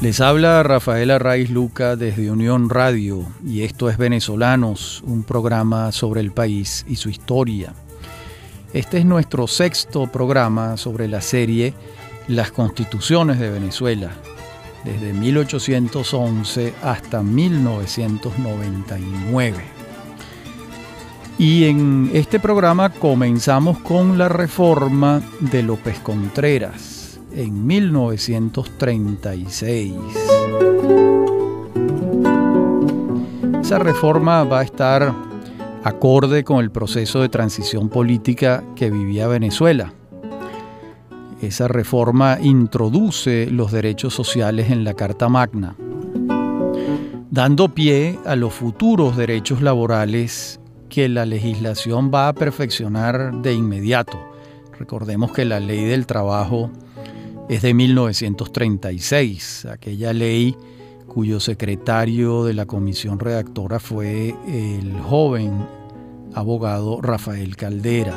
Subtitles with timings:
[0.00, 6.20] Les habla Rafael Arraiz Luca desde Unión Radio y esto es Venezolanos, un programa sobre
[6.20, 7.74] el país y su historia.
[8.72, 11.74] Este es nuestro sexto programa sobre la serie
[12.28, 14.12] Las Constituciones de Venezuela,
[14.84, 19.64] desde 1811 hasta 1999.
[21.38, 26.97] Y en este programa comenzamos con la reforma de López Contreras
[27.32, 29.94] en 1936.
[33.60, 35.14] Esa reforma va a estar
[35.84, 39.92] acorde con el proceso de transición política que vivía Venezuela.
[41.40, 45.76] Esa reforma introduce los derechos sociales en la Carta Magna,
[47.30, 54.18] dando pie a los futuros derechos laborales que la legislación va a perfeccionar de inmediato.
[54.78, 56.70] Recordemos que la ley del trabajo
[57.48, 60.56] es de 1936, aquella ley
[61.06, 65.66] cuyo secretario de la comisión redactora fue el joven
[66.34, 68.14] abogado Rafael Caldera.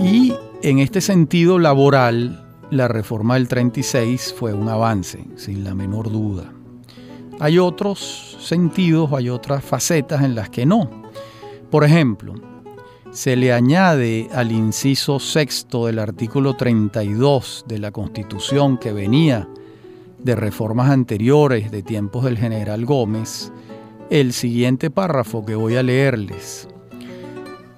[0.00, 6.10] Y en este sentido laboral, la reforma del 36 fue un avance, sin la menor
[6.10, 6.52] duda.
[7.38, 10.90] Hay otros sentidos, hay otras facetas en las que no.
[11.70, 12.34] Por ejemplo,
[13.16, 19.48] se le añade al inciso sexto del artículo 32 de la Constitución que venía
[20.22, 23.50] de reformas anteriores de tiempos del general Gómez,
[24.10, 26.68] el siguiente párrafo que voy a leerles.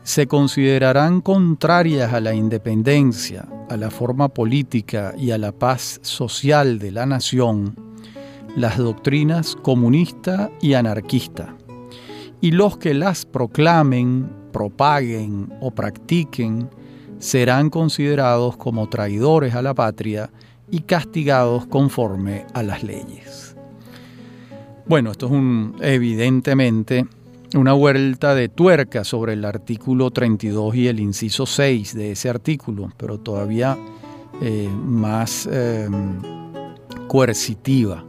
[0.02, 6.80] Se considerarán contrarias a la independencia, a la forma política y a la paz social
[6.80, 7.76] de la nación
[8.56, 11.54] las doctrinas comunista y anarquista,
[12.40, 16.68] y los que las proclamen propaguen o practiquen
[17.18, 20.30] serán considerados como traidores a la patria
[20.70, 23.56] y castigados conforme a las leyes.
[24.86, 27.06] Bueno, esto es un, evidentemente
[27.54, 32.90] una vuelta de tuerca sobre el artículo 32 y el inciso 6 de ese artículo,
[32.96, 33.76] pero todavía
[34.40, 36.18] eh, más em,
[37.06, 38.04] coercitiva,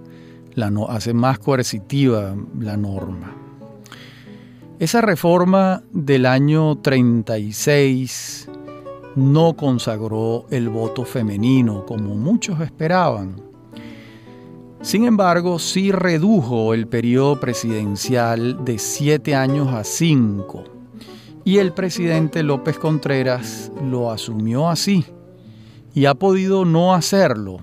[0.55, 3.38] la hace más coercitiva la norma.
[4.79, 8.47] Esa reforma del año 36
[9.17, 13.41] no consagró el voto femenino como muchos esperaban.
[14.81, 20.63] Sin embargo, sí redujo el periodo presidencial de siete años a cinco
[21.43, 25.05] y el presidente López Contreras lo asumió así
[25.93, 27.57] y ha podido no hacerlo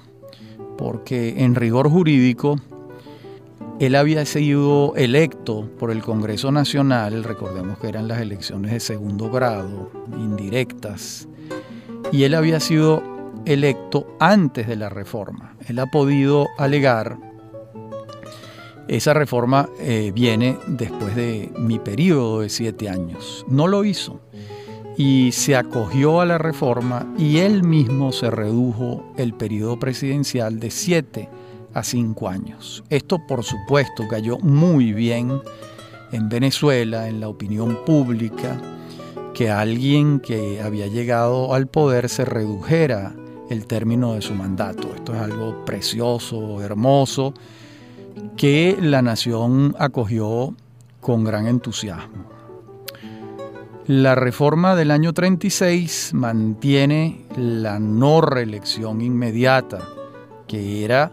[0.77, 2.57] porque en rigor jurídico
[3.79, 9.31] él había sido electo por el Congreso Nacional, recordemos que eran las elecciones de segundo
[9.31, 11.29] grado, indirectas,
[12.11, 13.03] y él había sido
[13.45, 15.57] electo antes de la reforma.
[15.69, 17.19] Él ha podido alegar,
[18.89, 23.45] esa reforma eh, viene después de mi periodo de siete años.
[23.49, 24.21] No lo hizo
[24.97, 30.71] y se acogió a la reforma y él mismo se redujo el periodo presidencial de
[30.71, 31.29] siete
[31.77, 32.83] a cinco años.
[32.89, 35.43] Esto, por supuesto, cayó muy bien
[36.11, 38.59] en Venezuela, en la opinión pública,
[39.35, 43.15] que alguien que había llegado al poder se redujera
[43.51, 44.89] el término de su mandato.
[44.95, 47.35] Esto es algo precioso, hermoso,
[48.39, 50.55] que la nación acogió
[51.03, 52.25] con gran entusiasmo.
[53.87, 59.87] La reforma del año 36 mantiene la no reelección inmediata,
[60.49, 61.13] que era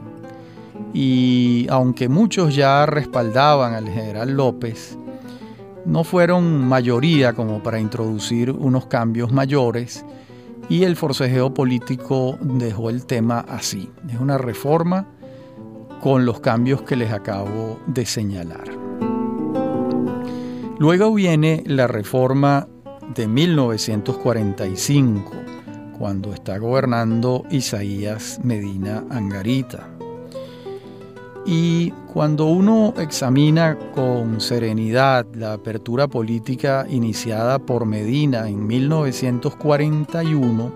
[0.92, 4.98] y aunque muchos ya respaldaban al general López,
[5.84, 10.04] no fueron mayoría como para introducir unos cambios mayores
[10.68, 13.90] y el forcejeo político dejó el tema así.
[14.08, 15.08] Es una reforma
[16.00, 18.64] con los cambios que les acabo de señalar.
[20.78, 22.66] Luego viene la reforma
[23.14, 25.30] de 1945,
[25.98, 29.91] cuando está gobernando Isaías Medina Angarita.
[31.44, 40.72] Y cuando uno examina con serenidad la apertura política iniciada por Medina en 1941,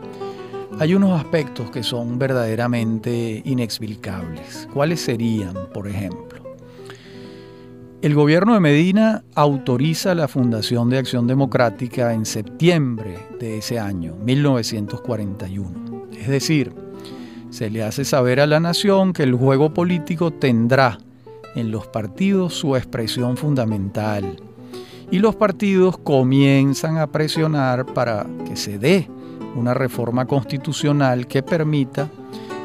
[0.79, 4.69] hay unos aspectos que son verdaderamente inexplicables.
[4.75, 6.27] ¿Cuáles serían, por ejemplo?
[8.03, 14.17] El gobierno de Medina autoriza la Fundación de Acción Democrática en septiembre de ese año,
[14.17, 16.09] 1941.
[16.13, 16.75] Es decir,
[17.50, 20.98] se le hace saber a la nación que el juego político tendrá
[21.54, 24.37] en los partidos su expresión fundamental
[25.10, 29.08] y los partidos comienzan a presionar para que se dé
[29.54, 32.08] una reforma constitucional que permita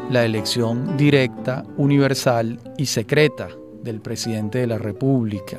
[0.10, 3.48] la elección directa, universal y secreta
[3.82, 5.58] del presidente de la República,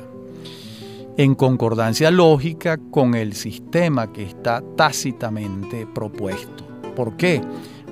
[1.17, 6.63] en concordancia lógica con el sistema que está tácitamente propuesto.
[6.95, 7.41] ¿Por qué?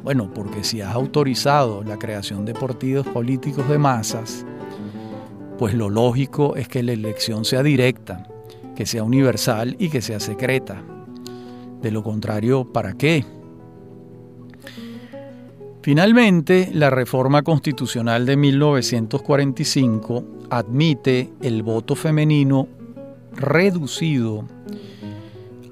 [0.04, 4.46] Bueno, porque si has autorizado la creación de partidos políticos de masas,
[5.60, 8.28] pues lo lógico es que la elección sea directa,
[8.76, 10.82] que sea universal y que sea secreta.
[11.82, 13.24] De lo contrario, ¿para qué?
[15.84, 22.68] Finalmente, la reforma constitucional de 1945 admite el voto femenino
[23.34, 24.46] reducido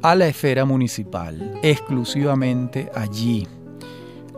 [0.02, 3.48] a la esfera municipal, exclusivamente allí.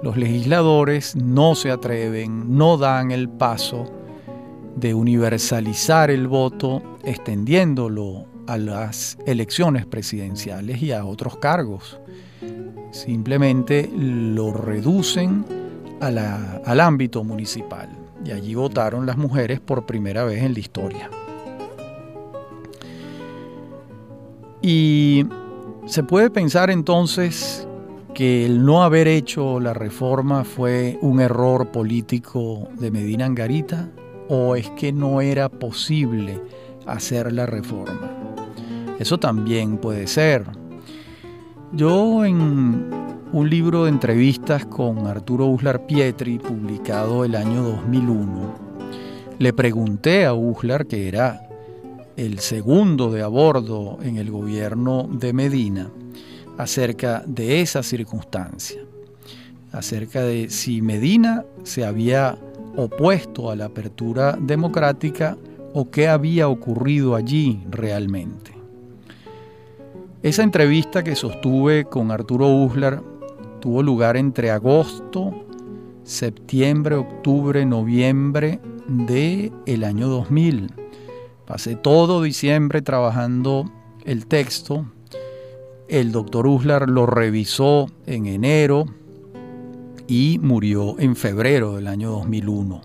[0.04, 3.86] Los legisladores no se atreven, no dan el paso
[4.76, 12.00] de universalizar el voto extendiéndolo a las elecciones presidenciales y a otros cargos.
[12.92, 15.46] Simplemente lo reducen
[16.00, 17.90] al ámbito municipal
[18.26, 21.10] y allí votaron las mujeres por primera vez en la historia.
[24.64, 25.26] Y
[25.86, 27.68] se puede pensar entonces
[28.22, 33.90] el no haber hecho la reforma fue un error político de Medina Angarita
[34.30, 36.40] o es que no era posible
[36.86, 38.12] hacer la reforma.
[39.00, 40.46] Eso también puede ser.
[41.72, 42.92] Yo en
[43.34, 48.56] un libro de entrevistas con Arturo Uslar Pietri, publicado el año 2001,
[49.40, 51.50] le pregunté a Uslar, que era
[52.18, 55.90] el segundo de a bordo en el gobierno de Medina,
[56.58, 58.82] acerca de esa circunstancia,
[59.72, 62.38] acerca de si Medina se había
[62.76, 65.38] opuesto a la apertura democrática
[65.74, 68.52] o qué había ocurrido allí realmente.
[70.24, 73.02] Esa entrevista que sostuve con Arturo Uslar
[73.60, 75.46] tuvo lugar entre agosto,
[76.04, 80.74] septiembre, octubre, noviembre de el año 2000.
[81.46, 83.72] Pasé todo diciembre trabajando
[84.06, 84.86] el texto.
[85.92, 88.86] El doctor Uslar lo revisó en enero
[90.08, 92.82] y murió en febrero del año 2001.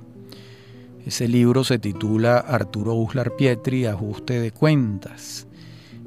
[1.06, 5.47] Ese libro se titula Arturo Uslar Pietri, Ajuste de Cuentas.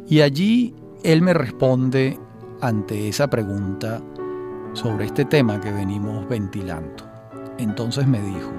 [0.10, 2.20] Y allí él me responde
[2.60, 4.02] ante esa pregunta
[4.74, 7.10] sobre este tema que venimos ventilando.
[7.58, 8.52] Entonces me dijo,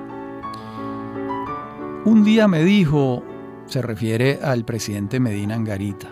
[2.07, 3.23] un día me dijo,
[3.67, 6.09] se refiere al presidente Medina Angarita,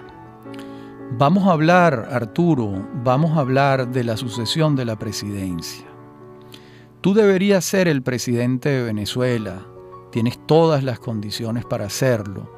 [1.12, 5.87] vamos a hablar, Arturo, vamos a hablar de la sucesión de la presidencia.
[7.00, 9.66] Tú deberías ser el presidente de Venezuela,
[10.10, 12.52] tienes todas las condiciones para hacerlo,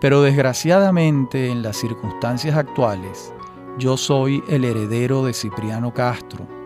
[0.00, 3.32] pero desgraciadamente en las circunstancias actuales,
[3.78, 6.60] yo soy el heredero de Cipriano Castro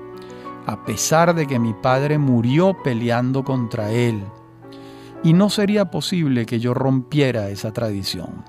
[0.66, 4.22] a pesar de que mi padre murió peleando contra él.
[5.22, 8.44] Y no sería posible que yo rompiera esa tradición.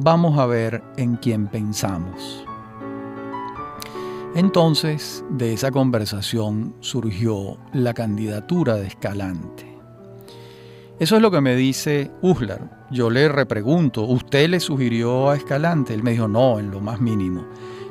[0.00, 2.46] Vamos a ver en quién pensamos.
[4.36, 9.66] Entonces, de esa conversación surgió la candidatura de Escalante.
[11.00, 12.86] Eso es lo que me dice Uslar.
[12.92, 15.94] Yo le repregunto, ¿usted le sugirió a Escalante?
[15.94, 17.44] Él me dijo, no, en lo más mínimo.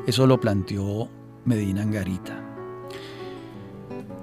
[0.07, 1.09] Eso lo planteó
[1.43, 2.41] Medina Angarita.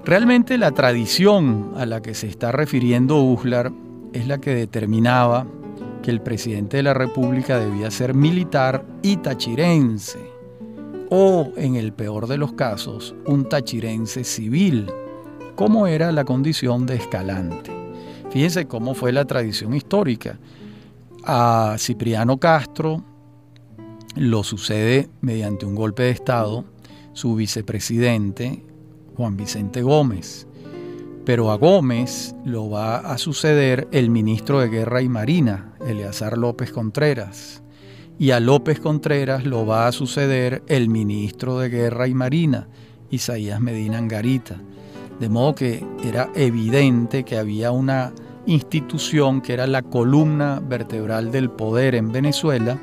[0.03, 3.71] Realmente la tradición a la que se está refiriendo Uslar
[4.11, 5.45] es la que determinaba
[6.05, 10.19] que el presidente de la República debía ser militar y tachirense,
[11.09, 14.85] o en el peor de los casos, un tachirense civil,
[15.55, 17.71] como era la condición de Escalante.
[18.29, 20.37] Fíjense cómo fue la tradición histórica.
[21.23, 23.03] A Cipriano Castro
[24.15, 26.65] lo sucede mediante un golpe de Estado
[27.13, 28.63] su vicepresidente,
[29.17, 30.45] Juan Vicente Gómez.
[31.25, 36.71] Pero a Gómez lo va a suceder el ministro de Guerra y Marina, Eleazar López
[36.71, 37.63] Contreras.
[38.19, 42.67] Y a López Contreras lo va a suceder el ministro de Guerra y Marina,
[43.09, 44.61] Isaías Medina Angarita.
[45.19, 48.13] De modo que era evidente que había una
[48.45, 52.79] institución que era la columna vertebral del poder en Venezuela,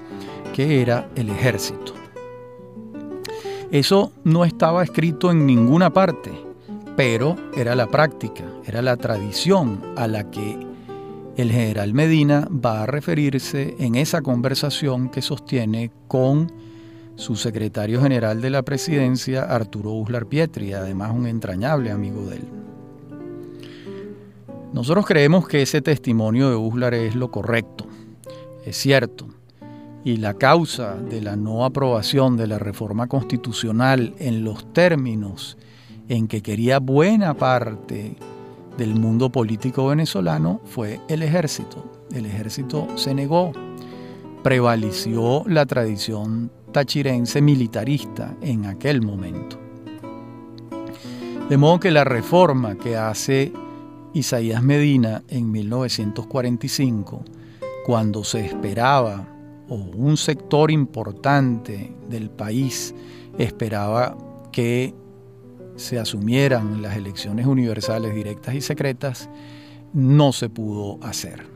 [0.52, 1.94] que era el ejército.
[3.70, 6.51] Eso no estaba escrito en ninguna parte.
[6.96, 10.58] Pero era la práctica, era la tradición a la que
[11.36, 16.52] el general Medina va a referirse en esa conversación que sostiene con
[17.16, 22.48] su secretario general de la presidencia, Arturo Uslar Pietri, además un entrañable amigo de él.
[24.72, 27.86] Nosotros creemos que ese testimonio de Uslar es lo correcto,
[28.64, 29.26] es cierto,
[30.04, 35.56] y la causa de la no aprobación de la reforma constitucional en los términos
[36.12, 38.14] en que quería buena parte
[38.76, 41.90] del mundo político venezolano fue el ejército.
[42.12, 43.52] El ejército se negó,
[44.42, 49.58] prevaleció la tradición tachirense militarista en aquel momento.
[51.48, 53.50] De modo que la reforma que hace
[54.12, 57.24] Isaías Medina en 1945,
[57.86, 59.26] cuando se esperaba,
[59.70, 62.94] o un sector importante del país
[63.38, 64.14] esperaba
[64.52, 64.94] que
[65.82, 69.28] se asumieran las elecciones universales directas y secretas,
[69.92, 71.46] no se pudo hacer.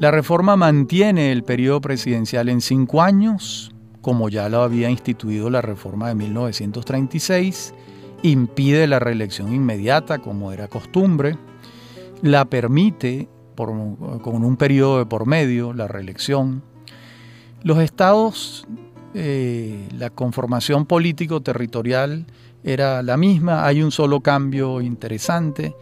[0.00, 5.62] La reforma mantiene el periodo presidencial en cinco años, como ya lo había instituido la
[5.62, 7.74] reforma de 1936,
[8.22, 11.36] impide la reelección inmediata, como era costumbre,
[12.22, 16.62] la permite con un periodo de por medio, la reelección.
[17.62, 18.66] Los estados,
[19.14, 22.26] eh, la conformación político-territorial
[22.64, 25.74] era la misma, hay un solo cambio interesante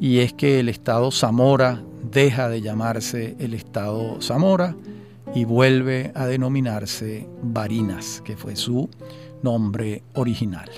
[0.00, 4.76] y es que el Estado Zamora deja de llamarse el Estado Zamora
[5.34, 8.88] y vuelve a denominarse Barinas, que fue su
[9.42, 10.70] nombre original.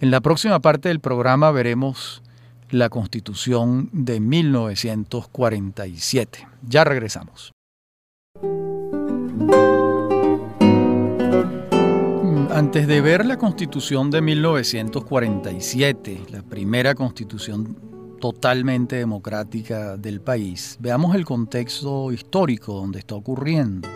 [0.00, 2.22] En la próxima parte del programa veremos
[2.70, 6.46] la Constitución de 1947.
[6.68, 7.52] Ya regresamos.
[12.58, 21.14] Antes de ver la constitución de 1947, la primera constitución totalmente democrática del país, veamos
[21.14, 23.88] el contexto histórico donde está ocurriendo.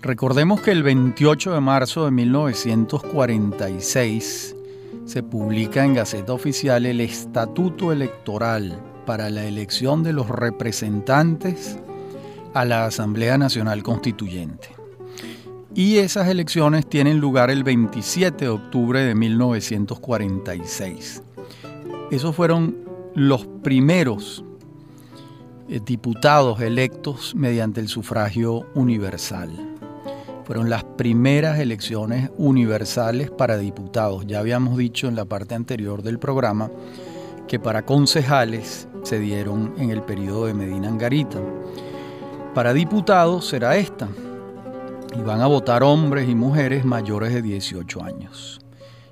[0.00, 4.56] Recordemos que el 28 de marzo de 1946
[5.04, 11.78] se publica en Gaceta Oficial el Estatuto Electoral para la elección de los representantes
[12.54, 14.77] a la Asamblea Nacional Constituyente
[15.74, 21.22] y esas elecciones tienen lugar el 27 de octubre de 1946.
[22.10, 22.76] Esos fueron
[23.14, 24.44] los primeros
[25.68, 29.50] eh, diputados electos mediante el sufragio universal.
[30.44, 34.26] Fueron las primeras elecciones universales para diputados.
[34.26, 36.70] Ya habíamos dicho en la parte anterior del programa
[37.46, 41.38] que para concejales se dieron en el periodo de Medina Angarita.
[42.54, 44.08] Para diputados será esta,
[45.16, 48.60] y van a votar hombres y mujeres mayores de 18 años.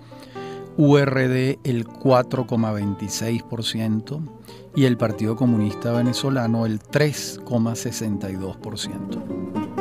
[0.77, 4.21] URD el 4,26%
[4.77, 9.80] y el Partido Comunista Venezolano el 3,62%.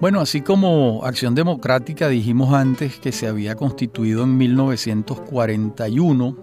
[0.00, 6.36] Bueno, así como Acción Democrática dijimos antes que se había constituido en 1941,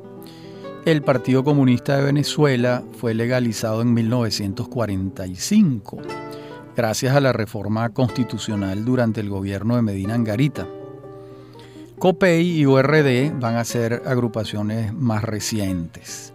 [0.86, 5.98] el Partido Comunista de Venezuela fue legalizado en 1945,
[6.76, 10.68] gracias a la reforma constitucional durante el gobierno de Medina Angarita.
[11.98, 16.32] COPEI y URD van a ser agrupaciones más recientes.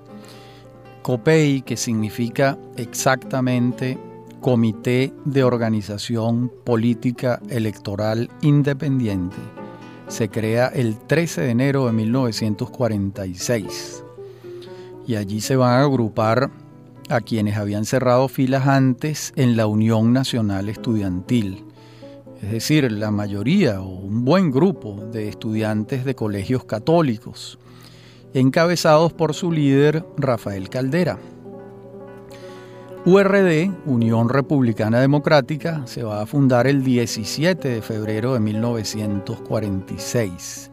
[1.02, 3.96] COPEI, que significa exactamente
[4.42, 9.36] Comité de Organización Política Electoral Independiente.
[10.08, 14.02] Se crea el 13 de enero de 1946
[15.06, 16.50] y allí se van a agrupar
[17.08, 21.64] a quienes habían cerrado filas antes en la Unión Nacional Estudiantil,
[22.42, 27.60] es decir, la mayoría o un buen grupo de estudiantes de colegios católicos,
[28.34, 31.20] encabezados por su líder Rafael Caldera.
[33.04, 40.70] URD, Unión Republicana Democrática, se va a fundar el 17 de febrero de 1946.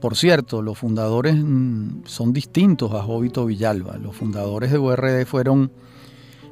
[0.00, 3.96] Por cierto, los fundadores mm, son distintos a Jovito Villalba.
[3.96, 5.72] Los fundadores de URD fueron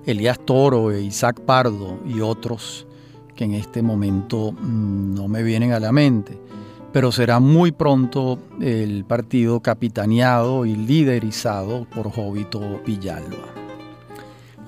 [0.05, 2.88] Elías Toro, e Isaac Pardo y otros
[3.37, 6.37] que en este momento mm, no me vienen a la mente.
[6.93, 13.68] Pero será muy pronto el partido capitaneado y liderizado por Jovito Villalba.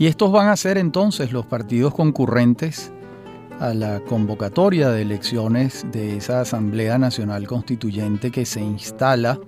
[0.01, 2.91] Y estos van a ser entonces los partidos concurrentes
[3.61, 9.39] a la convocatoria de elecciones de esa Asamblea Nacional Constituyente que se instala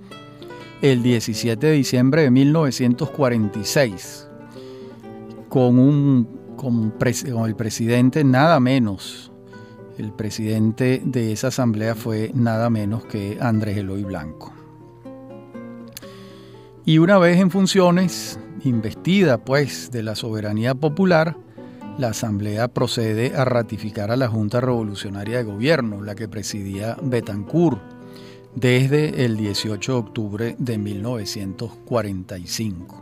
[0.83, 4.29] el 17 de diciembre de 1946
[5.49, 6.93] con, un, con,
[7.47, 9.31] el presidente nada menos.
[9.97, 14.53] El presidente de esa asamblea fue nada menos que Andrés Eloy Blanco.
[16.85, 21.35] Y una vez en funciones, investida pues de la soberanía popular,
[21.97, 27.79] la Asamblea procede a ratificar a la Junta Revolucionaria de Gobierno, la que presidía Betancourt,
[28.55, 33.01] desde el 18 de octubre de 1945.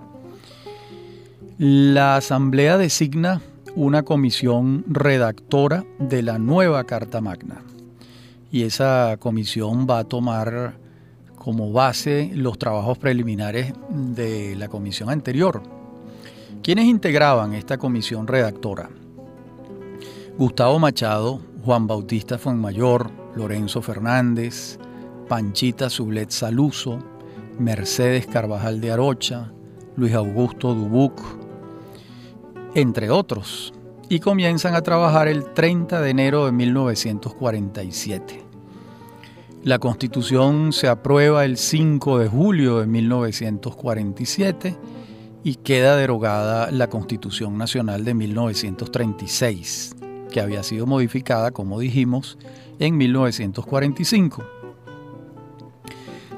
[1.57, 3.41] La Asamblea designa
[3.75, 7.61] una comisión redactora de la nueva Carta Magna
[8.51, 10.73] y esa comisión va a tomar
[11.43, 15.63] como base los trabajos preliminares de la comisión anterior.
[16.62, 18.91] ¿Quiénes integraban esta comisión redactora?
[20.38, 24.77] Gustavo Machado, Juan Bautista Fuenmayor, Lorenzo Fernández,
[25.27, 27.00] Panchita Sublet Saluso,
[27.57, 29.51] Mercedes Carvajal de Arocha,
[29.95, 31.19] Luis Augusto Dubuc,
[32.75, 33.74] entre otros,
[34.10, 38.50] y comienzan a trabajar el 30 de enero de 1947.
[39.63, 44.75] La constitución se aprueba el 5 de julio de 1947
[45.43, 49.97] y queda derogada la constitución nacional de 1936,
[50.31, 52.39] que había sido modificada, como dijimos,
[52.79, 54.43] en 1945.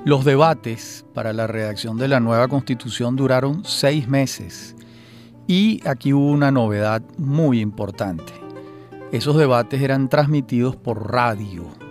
[0.04, 4.76] Los debates para la redacción de la nueva constitución duraron seis meses
[5.48, 8.34] y aquí hubo una novedad muy importante.
[9.14, 11.83] Esos debates eran transmitidos por radio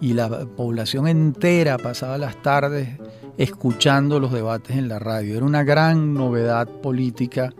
[0.00, 2.88] y la población entera pasaba las tardes
[3.36, 5.36] escuchando los debates en la radio.
[5.36, 7.52] Era una gran novedad política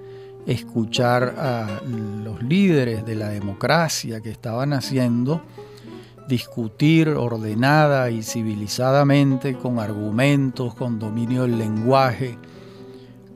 [0.47, 1.81] escuchar a
[2.25, 5.43] los líderes de la democracia que estaban haciendo
[6.29, 12.37] discutir ordenada y civilizadamente, con argumentos, con dominio del lenguaje,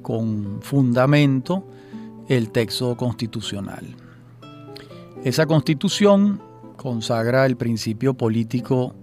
[0.03, 1.65] con fundamento,
[2.29, 3.97] el texto constitucional.
[5.25, 6.41] Esa constitución
[6.83, 8.95] consagra el principio político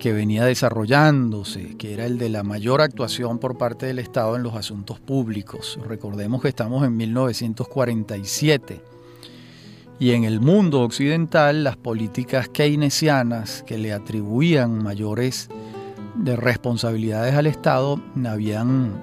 [0.00, 4.42] que venía desarrollándose, que era el de la mayor actuación por parte del Estado en
[4.42, 5.78] los asuntos públicos.
[5.86, 8.82] Recordemos que estamos en 1947
[10.00, 15.48] y en el mundo occidental las políticas keynesianas que le atribuían mayores
[16.16, 19.00] de responsabilidades al Estado habían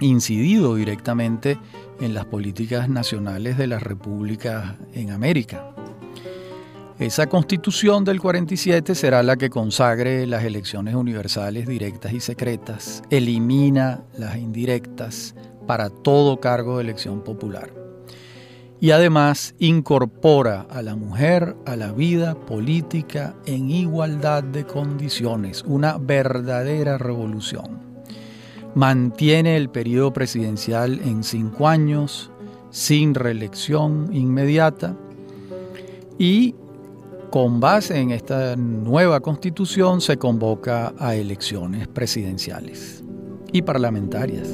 [0.00, 1.58] incidido directamente
[2.00, 5.77] en las políticas nacionales de las repúblicas en América.
[6.98, 14.02] Esa constitución del 47 será la que consagre las elecciones universales directas y secretas, elimina
[14.16, 15.36] las indirectas
[15.68, 17.72] para todo cargo de elección popular
[18.80, 25.98] y además incorpora a la mujer a la vida política en igualdad de condiciones, una
[25.98, 27.78] verdadera revolución.
[28.74, 32.30] Mantiene el periodo presidencial en cinco años,
[32.70, 34.94] sin reelección inmediata,
[36.18, 36.54] y
[37.30, 43.02] con base en esta nueva constitución se convoca a elecciones presidenciales
[43.52, 44.48] y parlamentarias.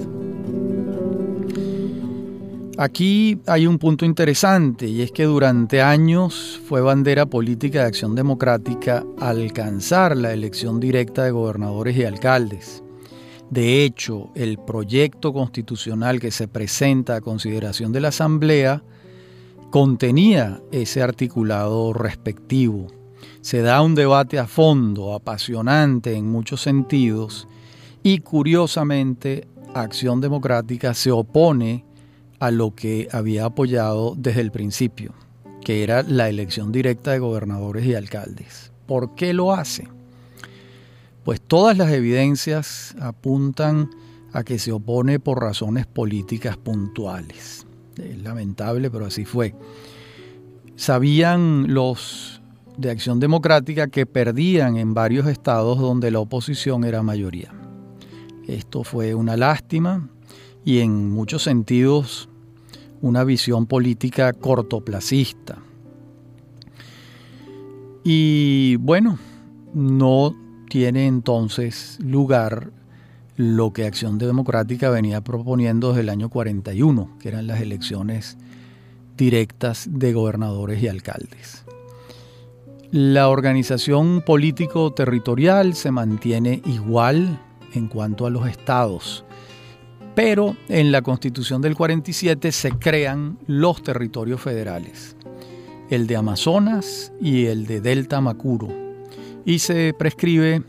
[2.77, 8.17] Aquí hay un punto interesante y es que durante años fue bandera política de acción
[8.17, 12.83] democrática alcanzar la elección directa de gobernadores y alcaldes.
[13.49, 18.83] De hecho, el proyecto constitucional que se presenta a consideración de la Asamblea
[19.75, 22.87] contenía ese articulado respectivo.
[23.41, 27.49] Se da un debate a fondo, apasionante en muchos sentidos,
[28.01, 31.85] y curiosamente Acción Democrática se opone
[32.39, 35.13] a lo que había apoyado desde el principio,
[35.61, 38.71] que era la elección directa de gobernadores y alcaldes.
[38.87, 39.89] ¿Por qué lo hace?
[41.25, 43.91] Pues todas las evidencias apuntan
[44.33, 47.64] a que se opone por razones políticas puntuales.
[47.97, 49.55] Es lamentable, pero así fue.
[50.77, 52.43] Sabían los
[52.77, 57.53] de Acción Democrática que perdían en varios estados donde la oposición era mayoría.
[58.49, 60.09] Esto fue una lástima
[60.65, 62.29] y en muchos sentidos
[63.01, 65.59] una visión política cortoplacista.
[68.03, 69.19] Y bueno,
[69.73, 70.35] no
[70.69, 72.71] tiene entonces lugar
[73.37, 78.37] lo que Acción Democrática venía proponiendo desde el año 41, que eran las elecciones
[79.17, 81.65] directas de gobernadores y alcaldes.
[82.91, 87.41] La organización político-territorial se mantiene igual
[87.73, 89.25] en cuanto a los estados,
[90.15, 95.17] pero en la Constitución del 47 se crean los territorios federales,
[95.91, 98.69] el de Amazonas y el de Delta Macuro,
[99.45, 100.63] y se prescribe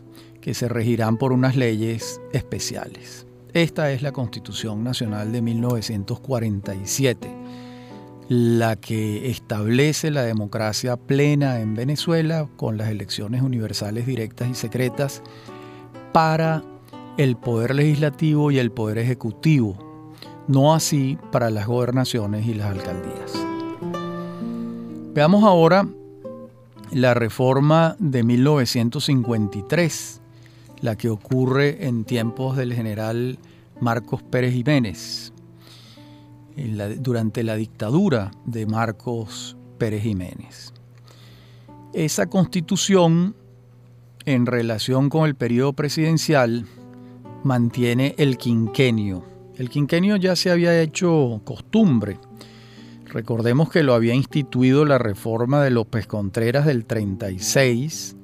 [0.46, 3.26] que se regirán por unas leyes especiales.
[3.52, 7.28] Esta es la Constitución Nacional de 1947,
[8.28, 15.20] la que establece la democracia plena en Venezuela con las elecciones universales directas y secretas
[16.12, 16.62] para
[17.18, 19.76] el poder legislativo y el poder ejecutivo,
[20.46, 23.32] no así para las gobernaciones y las alcaldías.
[25.12, 25.88] Veamos ahora
[26.92, 30.22] la reforma de 1953,
[30.80, 33.38] la que ocurre en tiempos del general
[33.80, 35.32] Marcos Pérez Jiménez,
[36.98, 40.72] durante la dictadura de Marcos Pérez Jiménez.
[41.92, 43.34] Esa constitución,
[44.24, 46.66] en relación con el periodo presidencial,
[47.44, 49.24] mantiene el quinquenio.
[49.56, 52.18] El quinquenio ya se había hecho costumbre.
[53.06, 58.16] Recordemos que lo había instituido la reforma de López Contreras del 36,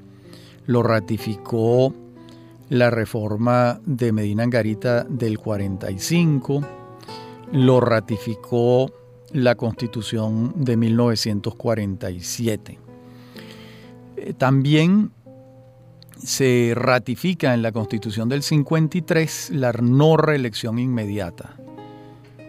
[0.66, 1.94] lo ratificó
[2.72, 6.62] la reforma de Medina Angarita del 45,
[7.52, 8.90] lo ratificó
[9.32, 12.78] la constitución de 1947.
[14.16, 15.10] Eh, también
[16.16, 21.56] se ratifica en la Constitución del 53 la no reelección inmediata.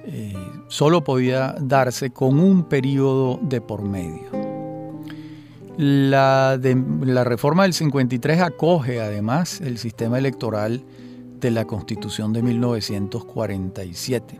[0.05, 0.33] Eh,
[0.69, 4.42] solo podía darse con un periodo de por medio.
[5.77, 6.57] La,
[7.23, 10.83] reforma del 53 acoge además el sistema electoral
[11.39, 14.39] de la Constitución de 1947.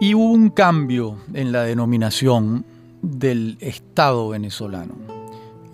[0.00, 2.66] Y hubo un cambio en la denominación
[3.00, 4.94] del Estado venezolano.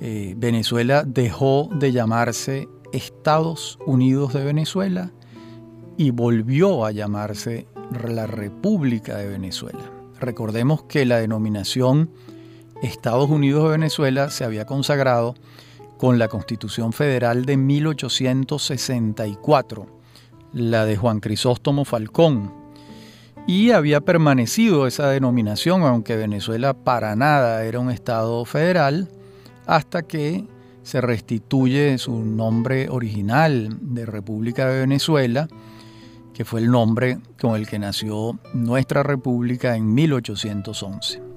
[0.01, 5.11] Eh, Venezuela dejó de llamarse Estados Unidos de Venezuela
[5.97, 7.67] y volvió a llamarse
[8.07, 9.91] la República de Venezuela.
[10.21, 12.11] Recordemos que la denominación
[12.83, 15.35] Estados Unidos de Venezuela se había consagrado
[15.99, 19.87] con la Constitución Federal de 1864,
[20.53, 22.53] la de Juan Crisóstomo Falcón,
[23.47, 29.09] y había permanecido esa denominación, aunque Venezuela para nada era un Estado federal,
[29.67, 30.45] hasta que
[30.83, 35.47] se restituye su nombre original de República de Venezuela,
[36.35, 41.32] que fue el nombre con el que nació nuestra república en 1811.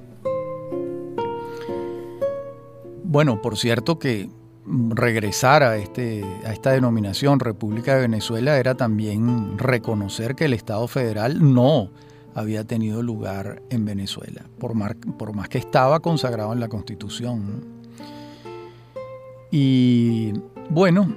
[3.08, 4.30] Bueno, por cierto que
[4.66, 10.88] regresar a, este, a esta denominación República de Venezuela era también reconocer que el Estado
[10.88, 11.92] federal no
[12.34, 14.74] había tenido lugar en Venezuela, por,
[15.18, 17.64] por más que estaba consagrado en la Constitución.
[19.52, 20.34] Y
[20.72, 21.16] bueno,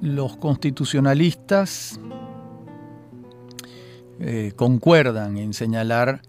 [0.00, 2.00] los constitucionalistas
[4.18, 6.22] eh, concuerdan en señalar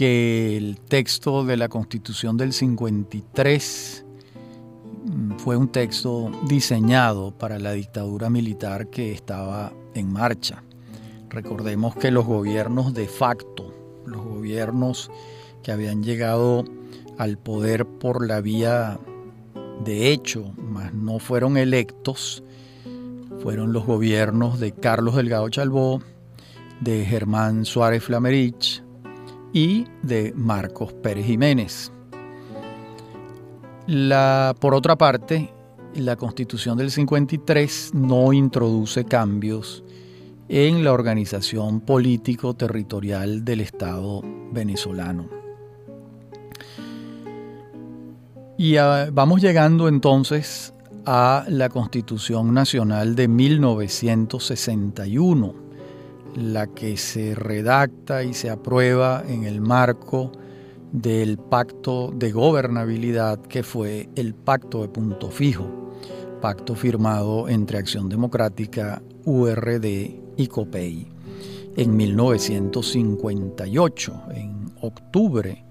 [0.00, 4.06] que el texto de la Constitución del 53
[5.04, 10.62] mm, fue un texto diseñado para la dictadura militar que estaba en marcha.
[11.28, 13.74] Recordemos que los gobiernos de facto,
[14.06, 15.10] los gobiernos
[15.62, 16.64] que habían llegado
[17.18, 18.98] al poder por la vía
[19.84, 22.42] de hecho, mas no fueron electos,
[23.42, 26.00] fueron los gobiernos de Carlos Delgado Chalbó,
[26.80, 28.82] de Germán Suárez Flamerich
[29.52, 31.90] y de Marcos Pérez Jiménez.
[34.60, 35.52] Por otra parte,
[35.94, 39.84] la constitución del 53 no introduce cambios
[40.48, 45.28] en la organización político-territorial del Estado venezolano.
[48.58, 50.74] Y ah, vamos llegando entonces
[51.06, 55.54] a la Constitución Nacional de 1961,
[56.34, 60.32] la que se redacta y se aprueba en el marco
[60.92, 65.92] del pacto de gobernabilidad que fue el pacto de punto fijo,
[66.40, 69.86] pacto firmado entre Acción Democrática, URD
[70.36, 71.06] y COPEI
[71.76, 75.62] en 1958, en octubre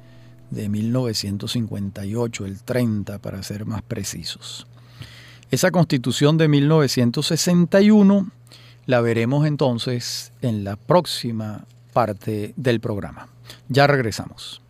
[0.49, 4.65] de 1958, el 30 para ser más precisos.
[5.51, 8.31] Esa constitución de 1961
[8.89, 13.27] la veremos entonces en la próxima parte del programa.
[13.67, 14.63] Ya regresamos.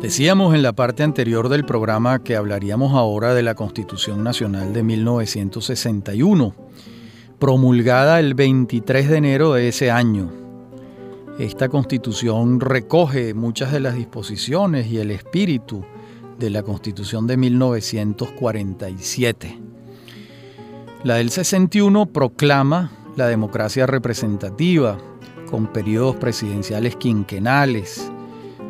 [0.00, 4.84] Decíamos en la parte anterior del programa que hablaríamos ahora de la Constitución Nacional de
[4.84, 6.54] 1961,
[7.40, 10.30] promulgada el 23 de enero de ese año
[11.36, 15.84] esta constitución recoge muchas de las disposiciones y el espíritu
[16.38, 19.63] de la constitución de 1947.
[21.04, 24.96] La del 61 proclama la democracia representativa
[25.50, 28.10] con periodos presidenciales quinquenales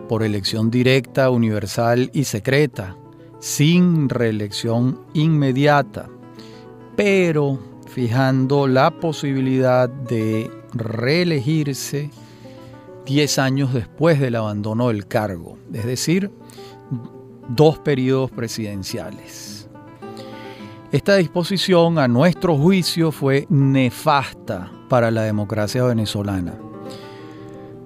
[0.09, 2.97] por elección directa, universal y secreta,
[3.38, 6.09] sin reelección inmediata,
[6.97, 12.11] pero fijando la posibilidad de reelegirse
[13.07, 16.33] 10 años después del abandono del cargo, es decir,
[17.49, 19.54] dos periodos presidenciales.
[20.94, 26.54] Esta disposición, a nuestro juicio, fue nefasta para la democracia venezolana,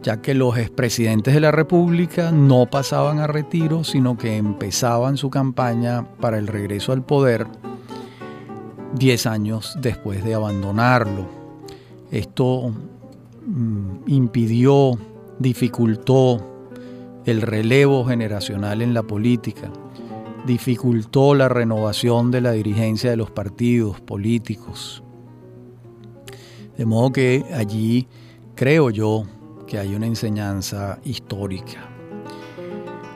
[0.03, 5.31] ya que los expresidentes de la República no pasaban a retiro, sino que empezaban su
[5.31, 7.47] campaña para el regreso al poder
[8.99, 11.27] 10 años después de abandonarlo.
[12.11, 12.75] Esto
[13.47, 14.99] mm, impidió,
[15.39, 16.45] dificultó
[17.25, 19.71] el relevo generacional en la política,
[20.47, 25.03] dificultó la renovación de la dirigencia de los partidos políticos.
[26.77, 28.07] De modo que allí
[28.55, 29.25] creo yo
[29.67, 31.89] que hay una enseñanza histórica.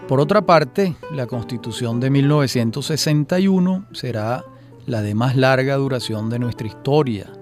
[0.08, 4.44] Por otra parte, la constitución de 1961 será
[4.86, 7.32] la de más larga duración de nuestra historia,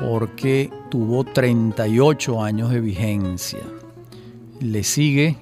[0.00, 3.60] porque tuvo 38 años de vigencia
[4.60, 5.36] le sigue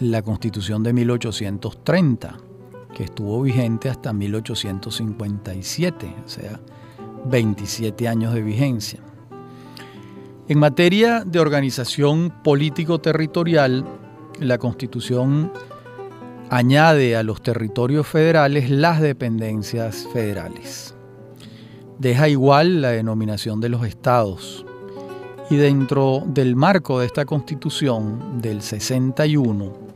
[0.00, 2.36] la constitución de 1830,
[2.94, 6.60] que estuvo vigente hasta 1857, o sea,
[7.26, 9.00] 27 años de vigencia.
[10.48, 13.84] En materia de organización político-territorial,
[14.40, 15.52] la constitución
[16.48, 20.94] añade a los territorios federales las dependencias federales.
[21.98, 24.64] Deja igual la denominación de los estados
[25.50, 29.89] y dentro del marco de esta constitución del 61,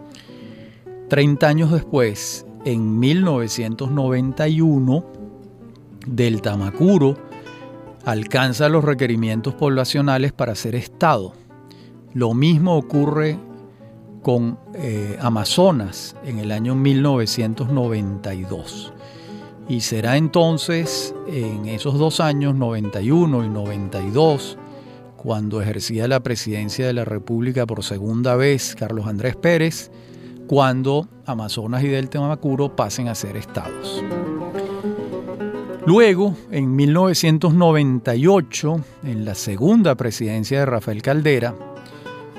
[1.15, 5.05] 30 años después, en 1991,
[6.09, 7.17] del Tamacuro
[8.05, 11.35] alcanza los requerimientos poblacionales para ser Estado.
[12.15, 13.39] Lo mismo ocurre
[14.23, 18.93] con eh, Amazonas en el año 1992.
[19.69, 24.59] Y será entonces en esos dos años, 91 y 92,
[25.17, 29.93] cuando ejercía la presidencia de la República por segunda vez Carlos Andrés Pérez,
[30.47, 34.03] cuando Amazonas y Delta Macuro pasen a ser estados.
[35.87, 41.55] Luego, en 1998, en la segunda presidencia de Rafael Caldera,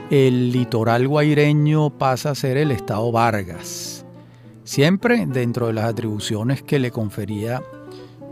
[0.10, 4.06] el litoral guaireño pasa a ser el estado Vargas,
[4.64, 7.62] siempre dentro de las atribuciones que le confería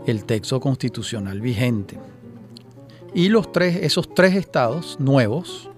[0.06, 1.98] el texto constitucional vigente.
[3.14, 5.70] Y los tres, esos tres estados nuevos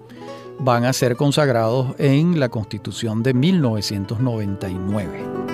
[0.59, 5.47] van a ser consagrados en la Constitución de 1999.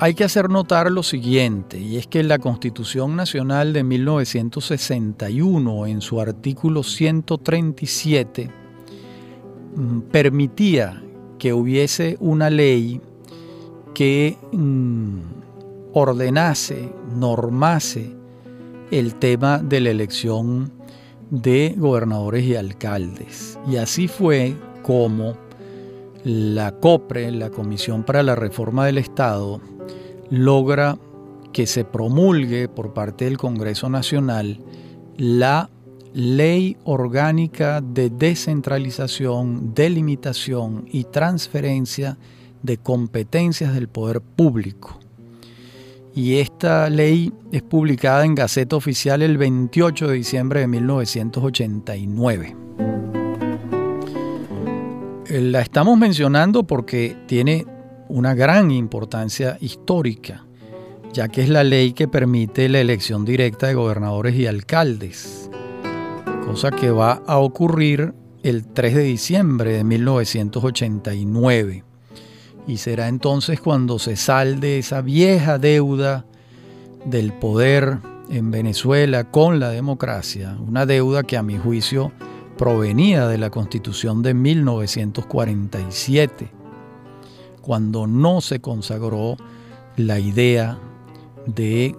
[0.00, 6.00] Hay que hacer notar lo siguiente, y es que la Constitución Nacional de 1961, en
[6.00, 8.48] su artículo 137,
[9.74, 11.02] mm, permitía
[11.38, 13.00] que hubiese una ley
[13.92, 15.18] que mm,
[15.94, 18.14] ordenase, normase
[18.92, 20.77] el tema de la elección
[21.30, 23.58] de gobernadores y alcaldes.
[23.68, 25.34] Y así fue como
[26.24, 29.60] la COPRE, la Comisión para la Reforma del Estado,
[30.30, 30.98] logra
[31.52, 34.60] que se promulgue por parte del Congreso Nacional
[35.16, 35.70] la
[36.14, 42.18] Ley Orgánica de Descentralización, Delimitación y Transferencia
[42.62, 44.98] de Competencias del Poder Público
[46.18, 52.56] y esta ley es publicada en Gaceta Oficial el 28 de diciembre de 1989.
[55.28, 57.64] Eh, la estamos mencionando porque tiene
[58.08, 60.44] una gran importancia histórica,
[61.12, 65.48] ya que es la ley que permite la elección directa de gobernadores y alcaldes,
[66.44, 71.84] cosa que va a ocurrir el 3 de diciembre de 1989
[72.68, 76.26] y será entonces cuando se salde esa vieja deuda
[77.06, 82.12] del poder en Venezuela con la democracia, una deuda que a mi juicio
[82.58, 86.52] provenía de la constitución de 1947,
[87.62, 89.38] cuando no se consagró
[89.96, 90.78] la idea
[91.46, 91.96] de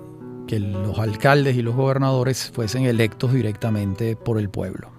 [0.47, 4.91] que los alcaldes y los gobernadores fuesen electos directamente por el pueblo.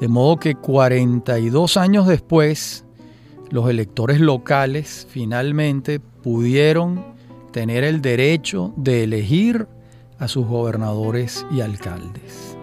[0.00, 2.86] De modo que 42 años después,
[3.52, 7.04] los electores locales finalmente pudieron
[7.52, 9.68] tener el derecho de elegir
[10.18, 12.56] a sus gobernadores y alcaldes.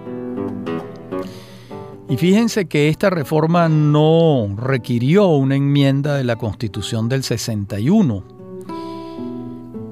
[2.10, 8.24] Y fíjense que esta reforma no requirió una enmienda de la Constitución del 61,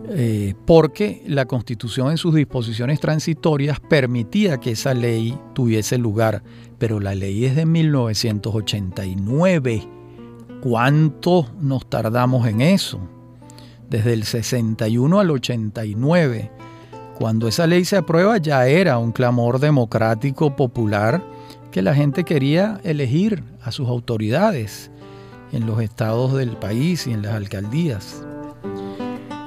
[0.10, 6.42] eh, porque la Constitución en sus disposiciones transitorias permitía que esa ley tuviese lugar,
[6.80, 9.97] pero la ley es de 1989
[10.70, 13.00] ¿Cuánto nos tardamos en eso?
[13.90, 16.52] Desde el 61 al 89.
[17.18, 21.24] Cuando esa ley se aprueba ya era un clamor democrático popular
[21.72, 24.92] que la gente quería elegir a sus autoridades
[25.54, 28.26] en los estados del país y en las alcaldías.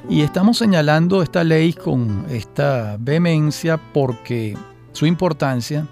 [0.09, 4.57] Y estamos señalando esta ley con esta vehemencia porque
[4.93, 5.87] su importancia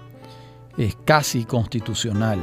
[0.75, 2.39] es casi constitucional.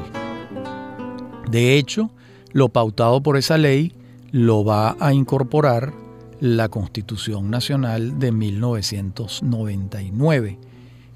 [1.51, 2.13] De hecho,
[2.57, 3.93] lo pautado por esa ley
[4.33, 5.93] lo va a incorporar
[6.41, 10.59] la Constitución Nacional de 1999,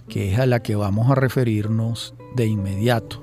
[0.07, 3.23] que es a la que vamos a referirnos de inmediato.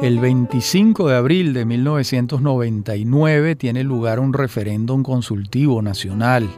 [0.00, 6.48] El 25 de abril de 1999 tiene lugar un referéndum consultivo nacional.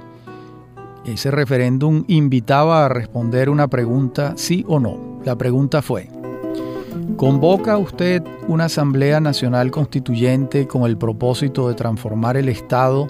[1.07, 5.23] Ese referéndum invitaba a responder una pregunta sí o no.
[5.25, 6.11] La pregunta fue,
[7.17, 13.09] ¿convoca usted una Asamblea Nacional Constituyente con el propósito de transformar el Estado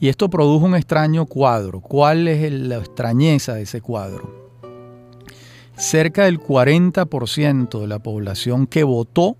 [0.00, 1.80] Y esto produjo un extraño cuadro.
[1.80, 4.50] ¿Cuál es la extrañeza de ese cuadro?
[5.76, 9.36] Cerca del 40% de la población que votó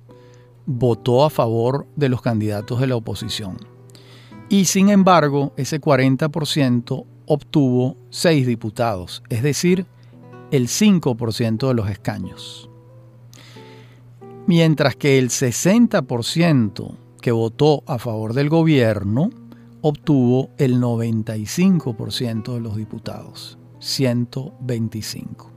[0.66, 3.56] votó a favor de los candidatos de la oposición
[4.48, 9.86] y sin embargo ese 40% obtuvo 6 diputados, es decir,
[10.50, 12.69] el 5% de los escaños.
[14.46, 19.30] Mientras que el 60% que votó a favor del gobierno
[19.82, 25.50] obtuvo el 95% de los diputados, 125.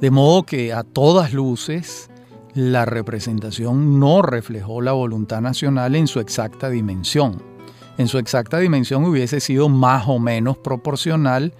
[0.00, 2.10] De modo que a todas luces
[2.54, 7.56] la representación no reflejó la voluntad nacional en su exacta dimensión
[7.98, 11.54] en su exacta dimensión hubiese sido más o menos proporcional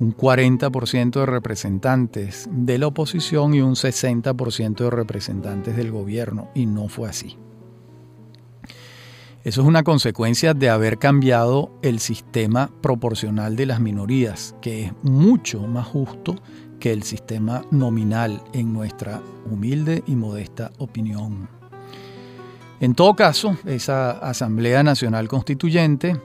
[0.00, 6.66] un 40% de representantes de la oposición y un 60% de representantes del gobierno, y
[6.66, 7.38] no fue así.
[9.44, 14.92] Eso es una consecuencia de haber cambiado el sistema proporcional de las minorías, que es
[15.02, 16.34] mucho más justo
[16.78, 21.48] que el sistema nominal en nuestra humilde y modesta opinión.
[22.80, 26.18] En todo caso, esa Asamblea Nacional Constituyente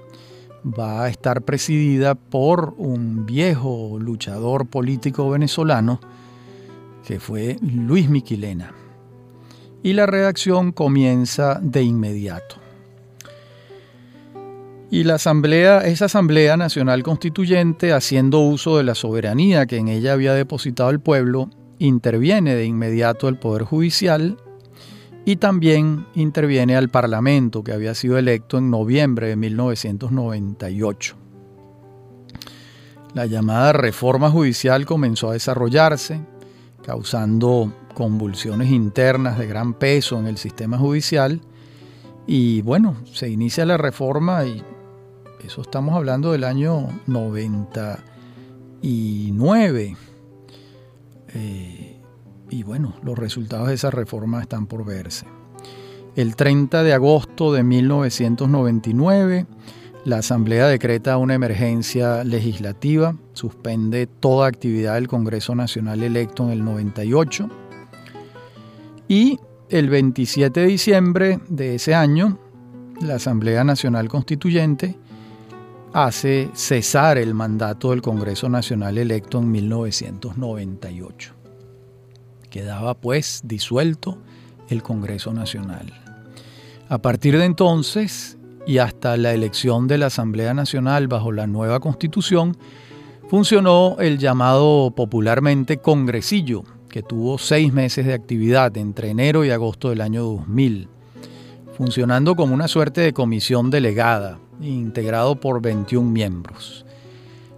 [0.65, 5.99] va a estar presidida por un viejo luchador político venezolano
[7.06, 8.73] que fue Luis Miquilena.
[9.84, 12.56] Y la redacción comienza de inmediato.
[14.89, 20.13] Y la asamblea, esa Asamblea Nacional Constituyente, haciendo uso de la soberanía que en ella
[20.13, 24.38] había depositado el pueblo, interviene de inmediato el Poder Judicial
[25.26, 31.16] y también interviene al Parlamento que había sido electo en noviembre de 1998.
[33.15, 36.21] La llamada reforma judicial comenzó a desarrollarse,
[36.84, 41.42] causando convulsiones internas de gran peso en el sistema judicial.
[42.28, 44.62] Y bueno, se inicia la reforma y
[45.44, 49.98] eso estamos hablando del año 99.
[51.34, 51.75] Eh,
[52.56, 55.25] y bueno, los resultados de esa reforma están por verse.
[56.15, 59.45] El 30 de agosto de 1999,
[60.06, 66.63] la Asamblea decreta una emergencia legislativa, suspende toda actividad del Congreso Nacional electo en el
[66.63, 67.49] 98
[69.10, 69.37] y
[69.69, 72.39] el 27 de diciembre de ese año,
[73.01, 74.97] la Asamblea Nacional Constituyente
[75.91, 81.35] hace cesar el mandato del Congreso Nacional electo en 1998.
[82.56, 84.17] Quedaba pues disuelto
[84.69, 85.91] el Congreso Nacional.
[86.87, 91.81] A partir de entonces y hasta la elección de la Asamblea Nacional bajo la nueva
[91.81, 92.56] Constitución,
[93.27, 99.89] funcionó el llamado popularmente Congresillo, que tuvo seis meses de actividad entre enero y agosto
[99.89, 100.87] del año 2000,
[101.77, 106.85] funcionando como una suerte de comisión delegada, integrado por 21 miembros.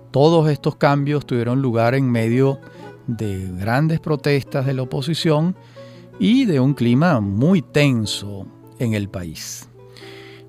[0.10, 2.77] Todos estos cambios tuvieron lugar en medio de
[3.08, 5.56] grandes protestas de la oposición
[6.20, 8.48] y de un clima muy tenso
[8.80, 9.70] en el país.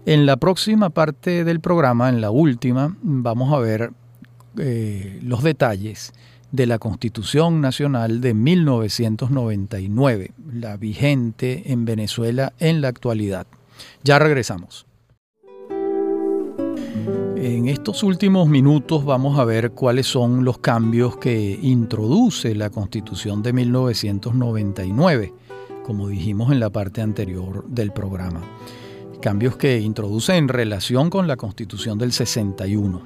[0.07, 3.91] En la próxima parte del programa, en la última, vamos a ver
[4.57, 6.13] eh, los detalles
[6.51, 13.47] de la Constitución Nacional de 1999, la vigente en Venezuela en la actualidad.
[14.03, 14.88] Ya regresamos.
[17.49, 23.43] En estos últimos minutos vamos a ver cuáles son los cambios que introduce la Constitución
[23.43, 25.33] de 1999,
[25.83, 28.43] como dijimos en la parte anterior del programa.
[29.23, 33.01] Cambios que introduce en relación con la Constitución del 61.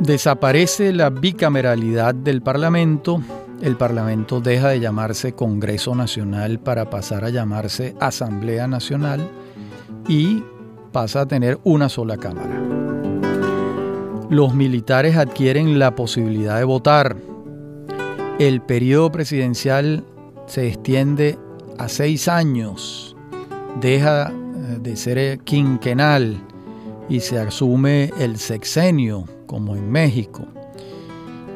[0.00, 3.22] Desaparece la bicameralidad del Parlamento.
[3.62, 9.20] El Parlamento deja de llamarse Congreso Nacional para pasar a llamarse Asamblea Nacional
[10.08, 10.42] y
[10.92, 12.60] pasa a tener una sola Cámara.
[14.30, 17.16] Los militares adquieren la posibilidad de votar.
[18.38, 20.04] El periodo presidencial
[20.46, 21.38] se extiende
[21.78, 23.16] a seis años.
[23.80, 26.36] Deja eh, de ser quinquenal
[27.08, 30.46] y se asume el sexenio como en México,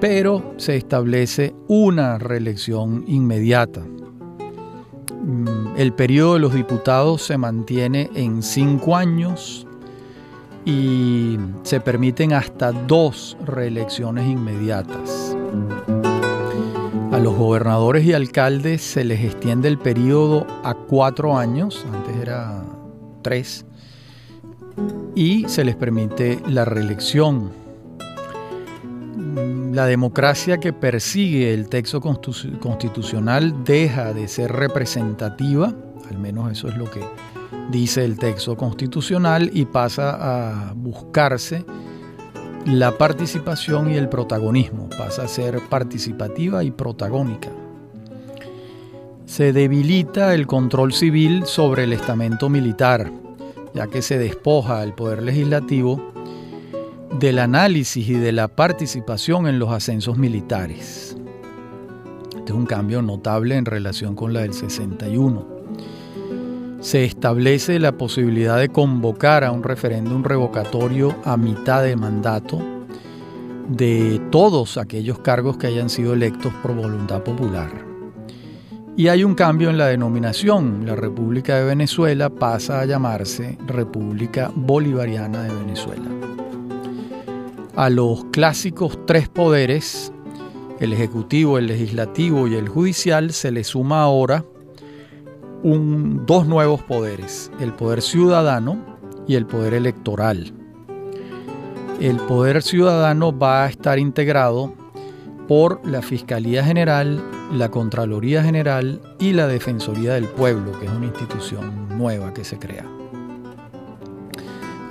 [0.00, 3.82] pero se establece una reelección inmediata.
[5.22, 9.66] Mm, el periodo de los diputados se mantiene en cinco años
[10.64, 15.36] y se permiten hasta dos reelecciones inmediatas.
[17.12, 22.64] A los gobernadores y alcaldes se les extiende el periodo a cuatro años, antes era
[23.22, 23.64] tres,
[25.14, 27.61] y se les permite la reelección
[29.72, 35.72] la democracia que persigue el texto constitucional deja de ser representativa,
[36.10, 37.00] al menos eso es lo que
[37.70, 40.18] dice el texto constitucional, y pasa
[40.68, 41.64] a buscarse
[42.66, 47.48] la participación y el protagonismo, pasa a ser participativa y protagónica.
[49.24, 53.10] Se debilita el control civil sobre el estamento militar,
[53.72, 56.11] ya que se despoja el poder legislativo
[57.18, 61.16] del análisis y de la participación en los ascensos militares.
[62.36, 65.46] Este es un cambio notable en relación con la del 61.
[66.80, 72.60] Se establece la posibilidad de convocar a un referéndum revocatorio a mitad de mandato
[73.68, 77.70] de todos aquellos cargos que hayan sido electos por voluntad popular.
[78.96, 80.84] Y hay un cambio en la denominación.
[80.84, 86.22] La República de Venezuela pasa a llamarse República Bolivariana de Venezuela
[87.76, 90.12] a los clásicos tres poderes,
[90.80, 94.44] el ejecutivo, el legislativo y el judicial, se le suma ahora
[95.64, 98.78] dos nuevos poderes, el poder ciudadano
[99.28, 100.52] y el poder electoral.
[102.00, 104.74] El poder ciudadano va a estar integrado
[105.46, 111.06] por la Fiscalía General, la Contraloría General y la Defensoría del Pueblo, que es una
[111.06, 113.01] institución nueva que se crea.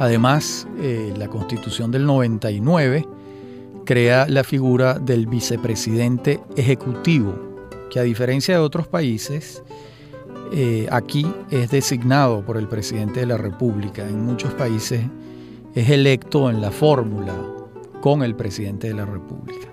[0.01, 3.07] Además, eh, la Constitución del 99
[3.85, 7.35] crea la figura del vicepresidente ejecutivo,
[7.91, 9.61] que a diferencia de otros países,
[10.53, 14.09] eh, aquí es designado por el presidente de la República.
[14.09, 15.01] En muchos países
[15.75, 17.35] es electo en la fórmula
[18.01, 19.67] con el presidente de la República.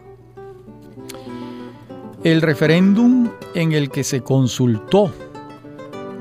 [2.22, 5.10] El referéndum en el que se consultó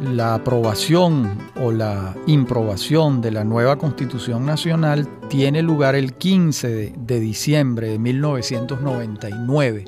[0.02, 7.20] la aprobación o la improbación de la nueva Constitución Nacional tiene lugar el 15 de,
[7.20, 9.86] diciembre de 1999,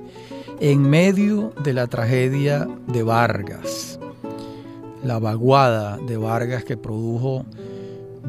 [0.59, 3.99] en medio de la tragedia de Vargas,
[5.03, 7.45] la vaguada de Vargas que produjo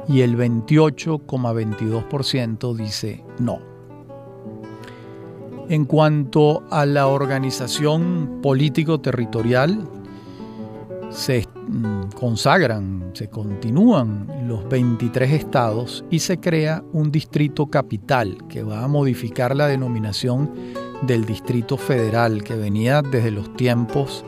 [0.08, 3.71] y el 28,22% dice no.
[5.72, 9.88] En cuanto a la organización político-territorial,
[11.10, 18.64] se mm, consagran, se continúan los 23 estados y se crea un distrito capital que
[18.64, 20.52] va a modificar la denominación
[21.04, 24.26] del distrito federal que venía desde los tiempos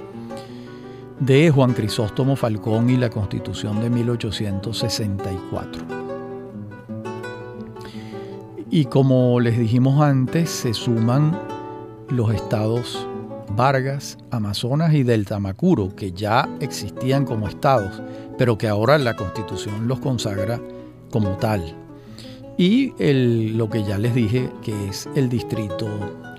[1.19, 6.02] de Juan Crisóstomo Falcón y la Constitución de 1864.
[8.75, 11.39] Y como les dijimos antes, se suman
[12.09, 13.07] los estados
[13.55, 18.01] Vargas, Amazonas y del Tamacuro, que ya existían como estados,
[18.35, 20.59] pero que ahora la Constitución los consagra
[21.11, 21.61] como tal.
[22.57, 22.93] Y
[23.51, 25.87] lo que ya les dije, que es el distrito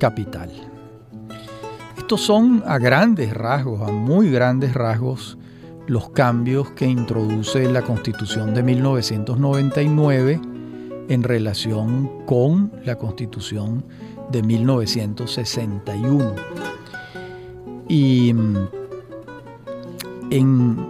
[0.01, 0.51] capital.
[1.97, 5.39] Estos son a grandes rasgos, a muy grandes rasgos,
[5.87, 10.41] los cambios que introduce la Constitución de 1999
[11.09, 13.85] en relación con la Constitución
[14.31, 16.35] de 1961.
[17.89, 18.57] Y mm,
[20.31, 20.87] en,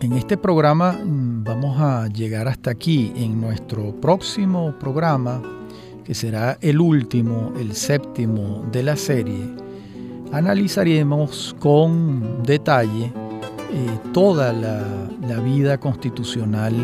[0.00, 3.12] en este programa mm, vamos a llegar hasta aquí.
[3.16, 5.42] En nuestro próximo programa,
[6.04, 9.60] que será el último, el séptimo de la serie,
[10.32, 13.12] analizaremos con detalle
[13.72, 14.96] eh, toda la,
[15.44, 16.74] vida constitucional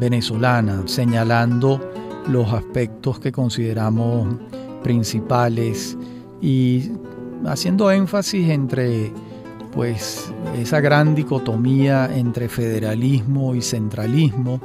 [0.00, 1.80] venezolana, señalando
[2.26, 4.28] los aspectos que consideramos
[4.82, 5.96] principales
[6.40, 6.90] y
[7.46, 9.12] haciendo énfasis entre
[9.72, 14.60] pues esa gran dicotomía entre federalismo y centralismo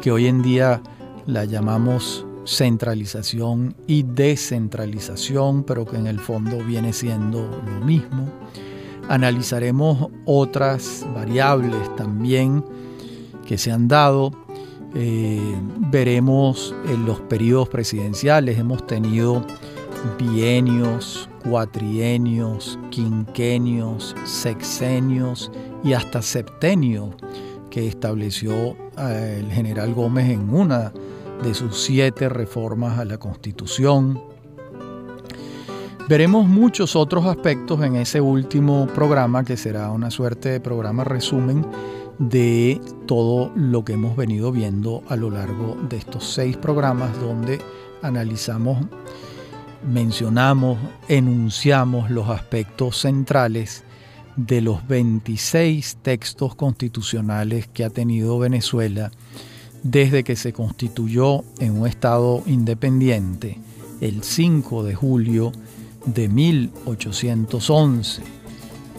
[0.00, 0.80] que hoy en día
[1.26, 8.30] la llamamos centralización y descentralización, pero que en el fondo viene siendo lo mismo.
[9.08, 12.64] Analizaremos otras variables también
[13.46, 14.45] que se han dado.
[14.98, 15.54] Eh,
[15.90, 19.44] veremos en los periodos presidenciales, hemos tenido
[20.18, 25.52] bienios, cuatrienios, quinquenios, sexenios
[25.84, 27.14] y hasta septenios
[27.68, 30.94] que estableció eh, el general Gómez en una
[31.42, 34.18] de sus siete reformas a la Constitución.
[36.08, 41.66] Veremos muchos otros aspectos en ese último programa, que será una suerte de programa resumen
[42.18, 47.58] de todo lo que hemos venido viendo a lo largo de estos seis programas donde
[48.02, 48.78] analizamos
[49.86, 53.84] mencionamos, enunciamos los aspectos centrales
[54.36, 59.10] de los 26 textos constitucionales que ha tenido Venezuela
[59.82, 63.58] desde que se constituyó en un Estado independiente
[64.00, 65.52] el 5 de julio
[66.04, 68.22] de 1811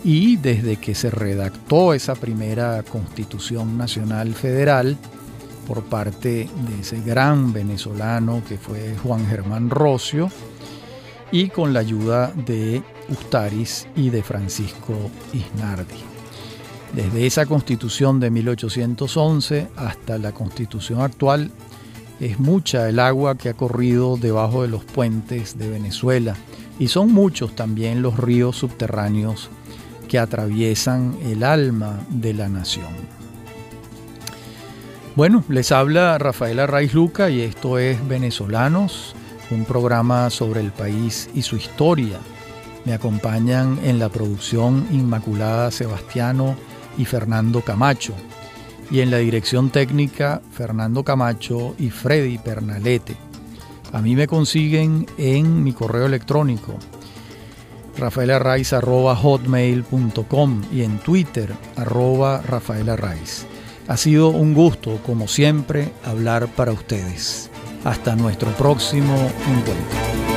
[0.04, 4.98] y desde que se redactó esa primera Constitución Nacional Federal
[5.68, 10.30] por parte de ese gran venezolano que fue Juan Germán Rocio,
[11.32, 14.94] y con la ayuda de Ustaris y de Francisco
[15.34, 16.00] Isnardi.
[16.94, 21.52] Desde esa constitución de 1811 hasta la constitución actual,
[22.20, 26.36] es mucha el agua que ha corrido debajo de los puentes de Venezuela
[26.80, 29.50] y son muchos también los ríos subterráneos
[30.08, 32.88] que atraviesan el alma de la nación.
[35.16, 39.16] Bueno, les habla Rafaela Raiz Luca y esto es Venezolanos
[39.52, 42.20] un programa sobre el país y su historia.
[42.86, 46.56] Me acompañan en la producción Inmaculada Sebastiano
[46.98, 48.14] y Fernando Camacho.
[48.90, 53.18] Y en la dirección técnica Fernando Camacho y Freddy Pernalete.
[53.92, 56.78] A mí me consiguen en mi correo electrónico
[57.98, 62.42] rafaelarraiz.hotmail.com y en Twitter arroba
[63.88, 67.50] Ha sido un gusto, como siempre, hablar para ustedes.
[67.84, 69.16] Hasta nuestro próximo
[69.48, 70.37] encuentro.